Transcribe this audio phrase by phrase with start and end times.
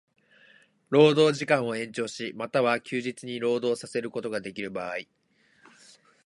[0.89, 4.97] 労働時間を延長し、又は休日に労働させることができる場合